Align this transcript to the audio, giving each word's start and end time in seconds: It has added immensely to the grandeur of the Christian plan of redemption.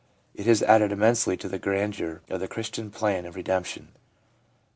It 0.33 0.47
has 0.47 0.63
added 0.63 0.91
immensely 0.91 1.37
to 1.37 1.47
the 1.47 1.59
grandeur 1.59 2.23
of 2.27 2.39
the 2.39 2.47
Christian 2.47 2.89
plan 2.89 3.27
of 3.27 3.35
redemption. 3.35 3.89